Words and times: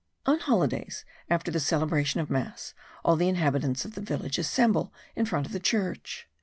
On 0.25 0.39
holidays, 0.39 1.05
after 1.29 1.51
the 1.51 1.59
celebration 1.59 2.19
of 2.19 2.31
mass, 2.31 2.73
all 3.05 3.15
the 3.15 3.29
inhabitants 3.29 3.85
of 3.85 3.93
the 3.93 4.01
village 4.01 4.39
assemble 4.39 4.91
in 5.15 5.27
front 5.27 5.45
of 5.45 5.51
the 5.53 5.59
church. 5.59 6.27